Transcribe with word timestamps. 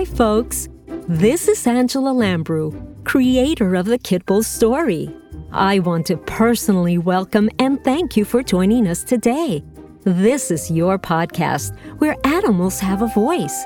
Hi, 0.00 0.06
folks. 0.06 0.66
This 1.08 1.46
is 1.46 1.66
Angela 1.66 2.14
Lambrew, 2.14 3.04
creator 3.04 3.74
of 3.74 3.84
the 3.84 3.98
Kitbull 3.98 4.42
story. 4.42 5.14
I 5.52 5.80
want 5.80 6.06
to 6.06 6.16
personally 6.16 6.96
welcome 6.96 7.50
and 7.58 7.84
thank 7.84 8.16
you 8.16 8.24
for 8.24 8.42
joining 8.42 8.86
us 8.86 9.04
today. 9.04 9.62
This 10.04 10.50
is 10.50 10.70
your 10.70 10.98
podcast 10.98 11.76
where 11.98 12.16
animals 12.24 12.80
have 12.80 13.02
a 13.02 13.08
voice. 13.08 13.62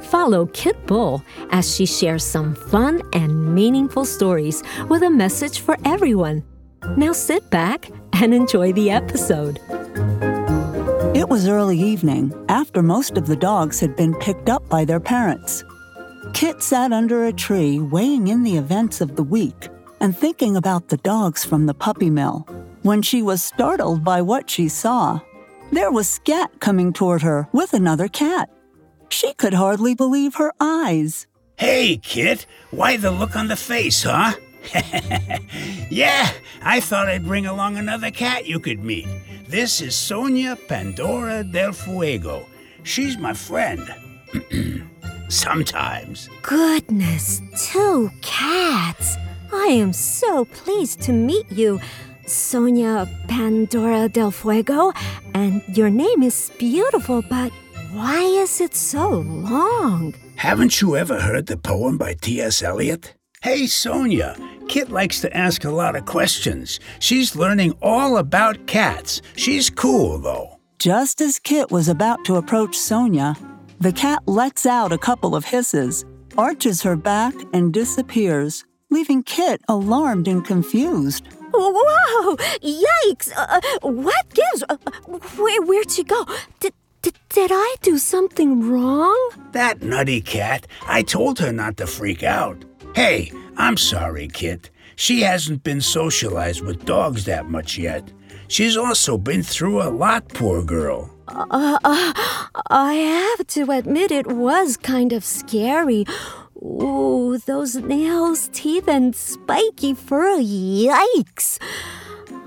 Follow 0.00 0.46
Kit 0.46 0.88
Bull 0.88 1.22
as 1.52 1.72
she 1.72 1.86
shares 1.86 2.24
some 2.24 2.56
fun 2.56 3.00
and 3.12 3.54
meaningful 3.54 4.04
stories 4.04 4.64
with 4.88 5.04
a 5.04 5.10
message 5.10 5.60
for 5.60 5.76
everyone. 5.84 6.42
Now 6.96 7.12
sit 7.12 7.48
back 7.50 7.88
and 8.14 8.34
enjoy 8.34 8.72
the 8.72 8.90
episode. 8.90 9.60
It 11.14 11.28
was 11.28 11.46
early 11.46 11.78
evening, 11.78 12.34
after 12.48 12.82
most 12.82 13.16
of 13.16 13.28
the 13.28 13.36
dogs 13.36 13.78
had 13.78 13.94
been 13.94 14.14
picked 14.16 14.48
up 14.48 14.68
by 14.68 14.84
their 14.84 15.00
parents. 15.00 15.62
Kit 16.36 16.62
sat 16.62 16.92
under 16.92 17.24
a 17.24 17.32
tree, 17.32 17.80
weighing 17.80 18.28
in 18.28 18.42
the 18.42 18.58
events 18.58 19.00
of 19.00 19.16
the 19.16 19.22
week 19.22 19.70
and 20.00 20.14
thinking 20.14 20.54
about 20.54 20.88
the 20.88 20.98
dogs 20.98 21.46
from 21.46 21.64
the 21.64 21.72
puppy 21.72 22.10
mill 22.10 22.46
when 22.82 23.00
she 23.00 23.22
was 23.22 23.42
startled 23.42 24.04
by 24.04 24.20
what 24.20 24.50
she 24.50 24.68
saw. 24.68 25.18
There 25.72 25.90
was 25.90 26.06
Scat 26.06 26.60
coming 26.60 26.92
toward 26.92 27.22
her 27.22 27.48
with 27.52 27.72
another 27.72 28.06
cat. 28.06 28.50
She 29.08 29.32
could 29.32 29.54
hardly 29.54 29.94
believe 29.94 30.34
her 30.34 30.52
eyes. 30.60 31.26
Hey, 31.56 31.96
Kit, 31.96 32.44
why 32.70 32.98
the 32.98 33.10
look 33.10 33.34
on 33.34 33.48
the 33.48 33.56
face, 33.56 34.02
huh? 34.02 34.34
yeah, 35.88 36.30
I 36.60 36.80
thought 36.80 37.08
I'd 37.08 37.24
bring 37.24 37.46
along 37.46 37.78
another 37.78 38.10
cat 38.10 38.44
you 38.44 38.60
could 38.60 38.84
meet. 38.84 39.08
This 39.48 39.80
is 39.80 39.96
Sonia 39.96 40.58
Pandora 40.68 41.44
del 41.44 41.72
Fuego. 41.72 42.44
She's 42.82 43.16
my 43.16 43.32
friend. 43.32 43.90
Sometimes. 45.28 46.28
Goodness, 46.42 47.42
two 47.72 48.10
cats. 48.22 49.16
I 49.52 49.66
am 49.66 49.92
so 49.92 50.44
pleased 50.46 51.02
to 51.02 51.12
meet 51.12 51.50
you, 51.50 51.80
Sonia 52.26 53.08
Pandora 53.28 54.08
del 54.08 54.30
Fuego. 54.30 54.92
And 55.34 55.62
your 55.68 55.90
name 55.90 56.22
is 56.22 56.50
beautiful, 56.58 57.22
but 57.22 57.52
why 57.92 58.22
is 58.22 58.60
it 58.60 58.74
so 58.74 59.08
long? 59.08 60.14
Haven't 60.36 60.80
you 60.80 60.96
ever 60.96 61.20
heard 61.20 61.46
the 61.46 61.56
poem 61.56 61.96
by 61.96 62.14
T.S. 62.14 62.62
Eliot? 62.62 63.14
Hey, 63.42 63.66
Sonia, 63.66 64.36
Kit 64.68 64.90
likes 64.90 65.20
to 65.20 65.36
ask 65.36 65.64
a 65.64 65.70
lot 65.70 65.96
of 65.96 66.04
questions. 66.04 66.80
She's 66.98 67.36
learning 67.36 67.74
all 67.80 68.18
about 68.18 68.66
cats. 68.66 69.22
She's 69.36 69.70
cool, 69.70 70.18
though. 70.18 70.58
Just 70.78 71.20
as 71.20 71.38
Kit 71.38 71.70
was 71.70 71.88
about 71.88 72.24
to 72.26 72.36
approach 72.36 72.76
Sonia, 72.76 73.34
the 73.78 73.92
cat 73.92 74.22
lets 74.26 74.66
out 74.66 74.92
a 74.92 74.98
couple 74.98 75.34
of 75.34 75.44
hisses, 75.44 76.04
arches 76.36 76.82
her 76.82 76.96
back, 76.96 77.34
and 77.52 77.72
disappears, 77.72 78.64
leaving 78.90 79.22
Kit 79.22 79.60
alarmed 79.68 80.28
and 80.28 80.44
confused. 80.44 81.26
Whoa! 81.52 82.36
Yikes! 82.62 83.32
Uh, 83.36 83.60
what 83.82 84.26
gives? 84.34 84.64
Uh, 84.68 84.76
where, 85.36 85.62
where'd 85.62 85.90
she 85.90 86.04
go? 86.04 86.24
Did, 86.60 86.74
did, 87.02 87.18
did 87.30 87.50
I 87.52 87.74
do 87.82 87.98
something 87.98 88.68
wrong? 88.68 89.30
That 89.52 89.82
nutty 89.82 90.20
cat. 90.20 90.66
I 90.86 91.02
told 91.02 91.38
her 91.38 91.52
not 91.52 91.76
to 91.78 91.86
freak 91.86 92.22
out. 92.22 92.64
Hey, 92.94 93.32
I'm 93.56 93.76
sorry, 93.76 94.28
Kit. 94.28 94.70
She 94.96 95.20
hasn't 95.20 95.62
been 95.62 95.80
socialized 95.80 96.62
with 96.62 96.84
dogs 96.86 97.26
that 97.26 97.50
much 97.50 97.76
yet. 97.78 98.10
She's 98.48 98.76
also 98.76 99.18
been 99.18 99.42
through 99.42 99.82
a 99.82 99.90
lot, 99.90 100.28
poor 100.28 100.62
girl. 100.62 101.10
Uh, 101.28 101.78
uh, 101.84 102.12
I 102.70 102.94
have 102.94 103.46
to 103.48 103.70
admit 103.72 104.10
it 104.10 104.28
was 104.28 104.76
kind 104.76 105.12
of 105.12 105.24
scary. 105.24 106.06
Ooh, 106.62 107.38
those 107.46 107.76
nails, 107.76 108.48
teeth, 108.52 108.88
and 108.88 109.14
spiky 109.14 109.94
fur. 109.94 110.38
Yikes! 110.38 111.58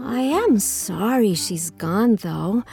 I 0.02 0.22
am 0.22 0.60
sorry 0.60 1.36
she's 1.36 1.70
gone, 1.72 2.16
though. 2.16 2.64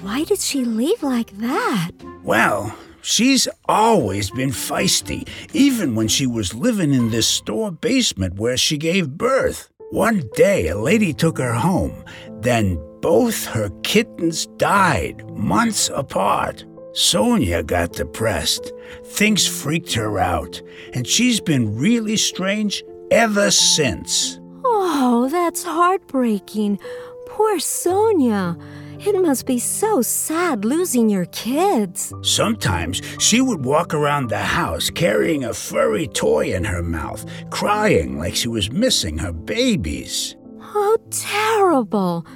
Why 0.00 0.24
did 0.24 0.38
she 0.38 0.64
leave 0.64 1.02
like 1.02 1.36
that? 1.38 1.90
Well, 2.22 2.76
she's 3.02 3.48
always 3.64 4.30
been 4.30 4.50
feisty, 4.50 5.26
even 5.52 5.94
when 5.94 6.08
she 6.08 6.26
was 6.26 6.54
living 6.54 6.92
in 6.92 7.10
this 7.10 7.26
store 7.26 7.72
basement 7.72 8.38
where 8.38 8.56
she 8.56 8.76
gave 8.76 9.18
birth. 9.18 9.70
One 9.90 10.28
day, 10.34 10.68
a 10.68 10.76
lady 10.78 11.14
took 11.14 11.38
her 11.38 11.54
home. 11.54 12.04
Then 12.40 12.78
both 13.00 13.44
her 13.46 13.70
kittens 13.82 14.46
died 14.56 15.28
months 15.30 15.90
apart. 15.94 16.64
Sonia 16.94 17.62
got 17.62 17.92
depressed. 17.92 18.72
Things 19.04 19.46
freaked 19.46 19.92
her 19.94 20.18
out, 20.18 20.60
and 20.94 21.06
she's 21.06 21.40
been 21.40 21.76
really 21.76 22.16
strange 22.16 22.82
ever 23.10 23.50
since. 23.50 24.40
Oh, 24.64 25.28
that's 25.30 25.62
heartbreaking. 25.62 26.78
Poor 27.26 27.58
Sonia. 27.60 28.56
It 29.00 29.20
must 29.22 29.46
be 29.46 29.60
so 29.60 30.02
sad 30.02 30.64
losing 30.64 31.08
your 31.08 31.26
kids. 31.26 32.12
Sometimes 32.22 33.00
she 33.20 33.40
would 33.40 33.64
walk 33.64 33.94
around 33.94 34.28
the 34.28 34.38
house 34.38 34.90
carrying 34.90 35.44
a 35.44 35.54
furry 35.54 36.08
toy 36.08 36.52
in 36.52 36.64
her 36.64 36.82
mouth, 36.82 37.24
crying 37.50 38.18
like 38.18 38.34
she 38.34 38.48
was 38.48 38.72
missing 38.72 39.18
her 39.18 39.32
babies. 39.32 40.34
Oh, 40.74 40.98
terrible. 41.10 42.26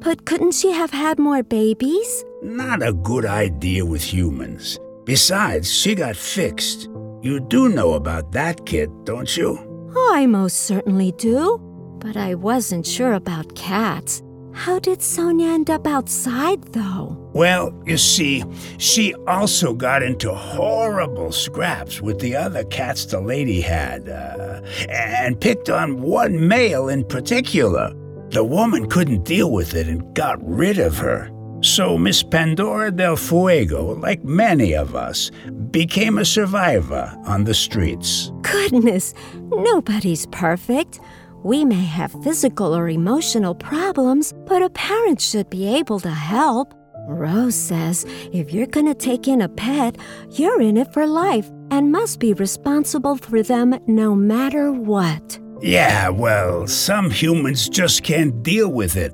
But 0.00 0.24
couldn't 0.24 0.52
she 0.54 0.70
have 0.72 0.90
had 0.90 1.18
more 1.18 1.42
babies? 1.42 2.24
Not 2.42 2.86
a 2.86 2.92
good 2.92 3.26
idea 3.26 3.84
with 3.84 4.02
humans. 4.02 4.78
Besides, 5.04 5.72
she 5.72 5.94
got 5.94 6.16
fixed. 6.16 6.88
You 7.22 7.40
do 7.40 7.68
know 7.68 7.94
about 7.94 8.30
that 8.32 8.64
kid, 8.64 8.90
don't 9.04 9.36
you? 9.36 9.58
Oh, 9.96 10.12
I 10.14 10.26
most 10.26 10.66
certainly 10.66 11.12
do. 11.12 11.58
But 11.98 12.16
I 12.16 12.36
wasn't 12.36 12.86
sure 12.86 13.14
about 13.14 13.56
cats. 13.56 14.22
How 14.52 14.78
did 14.78 15.02
Sonia 15.02 15.48
end 15.48 15.68
up 15.68 15.86
outside, 15.86 16.62
though? 16.72 17.17
Well, 17.34 17.74
you 17.86 17.98
see, 17.98 18.44
she 18.78 19.14
also 19.26 19.74
got 19.74 20.02
into 20.02 20.34
horrible 20.34 21.30
scraps 21.30 22.00
with 22.00 22.20
the 22.20 22.34
other 22.34 22.64
cats 22.64 23.04
the 23.04 23.20
lady 23.20 23.60
had, 23.60 24.08
uh, 24.08 24.62
and 24.88 25.40
picked 25.40 25.68
on 25.68 26.00
one 26.00 26.48
male 26.48 26.88
in 26.88 27.04
particular. 27.04 27.92
The 28.30 28.44
woman 28.44 28.88
couldn't 28.88 29.24
deal 29.24 29.52
with 29.52 29.74
it 29.74 29.88
and 29.88 30.14
got 30.14 30.38
rid 30.42 30.78
of 30.78 30.98
her. 30.98 31.30
So 31.60 31.98
Miss 31.98 32.22
Pandora 32.22 32.92
del 32.92 33.16
Fuego, 33.16 33.94
like 33.96 34.22
many 34.22 34.74
of 34.74 34.94
us, 34.94 35.30
became 35.70 36.18
a 36.18 36.24
survivor 36.24 37.12
on 37.26 37.44
the 37.44 37.54
streets. 37.54 38.30
Goodness, 38.42 39.12
nobody's 39.34 40.26
perfect. 40.26 41.00
We 41.42 41.64
may 41.64 41.84
have 41.84 42.12
physical 42.22 42.76
or 42.76 42.88
emotional 42.88 43.54
problems, 43.54 44.32
but 44.46 44.62
a 44.62 44.70
parent 44.70 45.20
should 45.20 45.50
be 45.50 45.66
able 45.76 46.00
to 46.00 46.10
help. 46.10 46.74
Rose 47.08 47.54
says 47.54 48.04
if 48.32 48.52
you're 48.52 48.66
going 48.66 48.86
to 48.86 48.94
take 48.94 49.26
in 49.26 49.40
a 49.40 49.48
pet, 49.48 49.96
you're 50.30 50.60
in 50.60 50.76
it 50.76 50.92
for 50.92 51.06
life 51.06 51.50
and 51.70 51.90
must 51.90 52.20
be 52.20 52.34
responsible 52.34 53.16
for 53.16 53.42
them 53.42 53.78
no 53.86 54.14
matter 54.14 54.70
what. 54.70 55.38
Yeah, 55.60 56.10
well, 56.10 56.66
some 56.66 57.10
humans 57.10 57.68
just 57.68 58.02
can't 58.02 58.42
deal 58.42 58.68
with 58.68 58.96
it. 58.96 59.12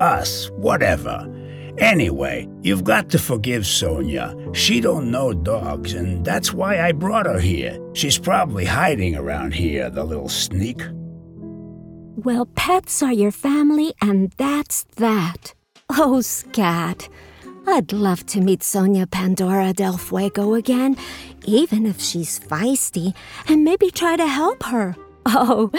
Us, 0.00 0.50
whatever. 0.50 1.32
Anyway, 1.78 2.48
you've 2.62 2.84
got 2.84 3.08
to 3.10 3.18
forgive 3.18 3.66
Sonia. 3.66 4.34
She 4.52 4.80
don't 4.80 5.10
know 5.10 5.32
dogs, 5.32 5.94
and 5.94 6.24
that's 6.24 6.52
why 6.52 6.80
I 6.80 6.92
brought 6.92 7.26
her 7.26 7.38
here. 7.38 7.78
She's 7.94 8.18
probably 8.18 8.64
hiding 8.64 9.14
around 9.14 9.54
here, 9.54 9.88
the 9.88 10.04
little 10.04 10.28
sneak. 10.28 10.82
Well, 12.16 12.46
pets 12.46 13.00
are 13.00 13.12
your 13.12 13.30
family, 13.30 13.94
and 14.02 14.32
that's 14.32 14.84
that. 14.96 15.54
Oh, 15.90 16.20
Scat. 16.20 17.08
I'd 17.66 17.92
love 17.92 18.24
to 18.26 18.40
meet 18.40 18.62
Sonia 18.62 19.06
Pandora 19.06 19.72
del 19.72 19.96
Fuego 19.96 20.54
again, 20.54 20.96
even 21.44 21.86
if 21.86 22.00
she's 22.00 22.38
feisty, 22.38 23.14
and 23.48 23.64
maybe 23.64 23.90
try 23.90 24.16
to 24.16 24.26
help 24.26 24.62
her. 24.64 24.96
Oh, 25.26 25.70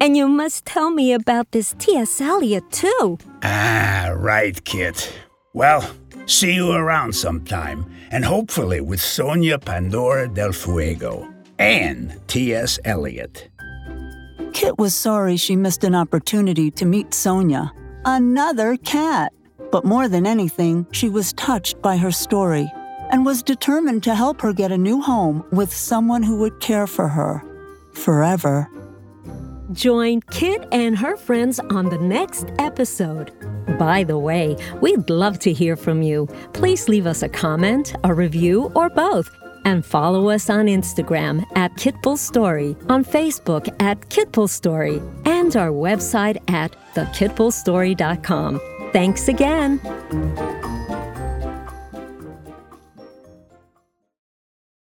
and 0.00 0.16
you 0.16 0.28
must 0.28 0.66
tell 0.66 0.90
me 0.90 1.12
about 1.12 1.52
this 1.52 1.74
T.S. 1.78 2.20
Eliot, 2.20 2.70
too. 2.70 3.18
Ah, 3.42 4.12
right, 4.16 4.62
Kit. 4.64 5.12
Well, 5.52 5.88
see 6.26 6.54
you 6.54 6.72
around 6.72 7.14
sometime, 7.14 7.86
and 8.10 8.24
hopefully 8.24 8.80
with 8.80 9.00
Sonia 9.00 9.58
Pandora 9.58 10.28
del 10.28 10.52
Fuego 10.52 11.32
and 11.58 12.20
T.S. 12.28 12.78
Eliot. 12.84 13.48
Kit 14.52 14.78
was 14.78 14.94
sorry 14.94 15.36
she 15.36 15.54
missed 15.54 15.84
an 15.84 15.94
opportunity 15.94 16.70
to 16.72 16.84
meet 16.84 17.14
Sonia, 17.14 17.72
another 18.04 18.76
cat. 18.76 19.32
But 19.70 19.84
more 19.84 20.08
than 20.08 20.26
anything, 20.26 20.86
she 20.92 21.08
was 21.08 21.32
touched 21.32 21.80
by 21.82 21.96
her 21.96 22.10
story 22.10 22.70
and 23.10 23.24
was 23.24 23.42
determined 23.42 24.02
to 24.04 24.14
help 24.14 24.40
her 24.40 24.52
get 24.52 24.72
a 24.72 24.78
new 24.78 25.00
home 25.00 25.44
with 25.52 25.72
someone 25.72 26.22
who 26.22 26.38
would 26.38 26.60
care 26.60 26.86
for 26.86 27.08
her 27.08 27.42
forever. 27.92 28.68
Join 29.72 30.20
Kit 30.30 30.66
and 30.70 30.96
her 30.96 31.16
friends 31.16 31.58
on 31.58 31.88
the 31.88 31.98
next 31.98 32.46
episode. 32.58 33.32
By 33.78 34.04
the 34.04 34.18
way, 34.18 34.56
we'd 34.80 35.10
love 35.10 35.38
to 35.40 35.52
hear 35.52 35.76
from 35.76 36.02
you. 36.02 36.28
Please 36.52 36.88
leave 36.88 37.06
us 37.06 37.22
a 37.22 37.28
comment, 37.28 37.94
a 38.04 38.14
review, 38.14 38.70
or 38.74 38.88
both 38.88 39.28
and 39.66 39.84
follow 39.84 40.28
us 40.28 40.48
on 40.48 40.66
Instagram 40.66 41.44
at 41.56 41.72
Kitbull 41.74 42.16
Story, 42.16 42.76
on 42.88 43.04
Facebook 43.04 43.68
at 43.80 44.00
Kitbull 44.08 44.48
Story, 44.48 45.02
and 45.24 45.56
our 45.56 45.70
website 45.70 46.38
at 46.48 46.74
thekitbullstory.com. 46.94 48.75
Thanks 48.92 49.28
again. 49.28 49.80